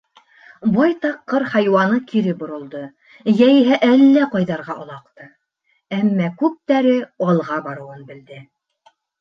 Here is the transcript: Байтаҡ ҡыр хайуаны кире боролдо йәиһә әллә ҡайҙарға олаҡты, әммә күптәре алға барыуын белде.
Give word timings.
Байтаҡ 0.75 1.17
ҡыр 1.33 1.43
хайуаны 1.55 1.99
кире 2.11 2.31
боролдо 2.39 2.81
йәиһә 3.33 3.77
әллә 3.89 4.25
ҡайҙарға 4.37 4.79
олаҡты, 4.87 5.29
әммә 5.99 6.33
күптәре 6.43 6.97
алға 7.29 7.61
барыуын 7.69 8.05
белде. 8.11 8.45